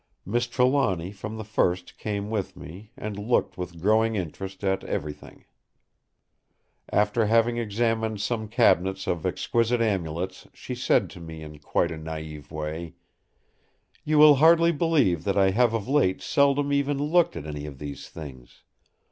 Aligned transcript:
Miss 0.25 0.47
Trelawny 0.47 1.11
from 1.11 1.37
the 1.37 1.43
first 1.43 1.95
came 1.99 2.31
with 2.31 2.57
me, 2.57 2.89
and 2.97 3.19
looked 3.19 3.55
with 3.55 3.79
growing 3.79 4.15
interest 4.15 4.63
at 4.63 4.83
everything. 4.83 5.45
After 6.91 7.27
having 7.27 7.57
examined 7.59 8.19
some 8.19 8.47
cabinets 8.47 9.05
of 9.05 9.27
exquisite 9.27 9.79
amulets 9.79 10.47
she 10.55 10.73
said 10.73 11.07
to 11.11 11.19
me 11.19 11.43
in 11.43 11.59
quite 11.59 11.91
a 11.91 11.97
naive 11.99 12.51
way: 12.51 12.95
"You 14.03 14.17
will 14.17 14.37
hardly 14.37 14.71
believe 14.71 15.23
that 15.25 15.37
I 15.37 15.51
have 15.51 15.75
of 15.75 15.87
late 15.87 16.23
seldom 16.23 16.73
even 16.73 16.97
looked 16.97 17.35
at 17.35 17.45
any 17.45 17.67
of 17.67 17.77
these 17.77 18.09
things. 18.09 18.63